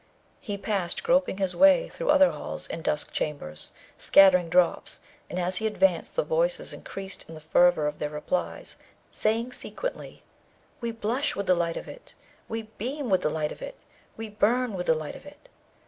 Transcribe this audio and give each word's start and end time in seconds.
He 0.39 0.57
passed, 0.57 1.03
groping 1.03 1.37
his 1.37 1.55
way 1.55 1.87
through 1.87 2.09
other 2.09 2.31
halls 2.31 2.67
and 2.69 2.83
dusk 2.83 3.11
chambers, 3.11 3.71
scattering 3.99 4.49
drops, 4.49 4.99
and 5.29 5.37
as 5.37 5.57
he 5.57 5.67
advanced 5.67 6.15
the 6.15 6.23
voices 6.23 6.73
increased 6.73 7.23
in 7.29 7.35
the 7.35 7.39
fervour 7.39 7.85
of 7.85 7.99
their 7.99 8.09
replies, 8.09 8.77
saying 9.11 9.51
sequently: 9.51 10.23
'We 10.79 10.93
blush 10.93 11.35
with 11.35 11.45
the 11.45 11.53
light 11.53 11.77
of 11.77 11.87
it; 11.87 12.15
We 12.49 12.63
beam 12.63 13.11
with 13.11 13.21
the 13.21 13.29
light 13.29 13.51
of 13.51 13.61
it; 13.61 13.75
We 14.17 14.27
burn 14.27 14.73
with 14.73 14.87
the 14.87 14.95
light 14.95 15.15
of 15.15 15.27
it.' 15.27 15.47